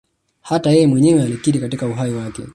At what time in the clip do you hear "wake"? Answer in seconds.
2.13-2.43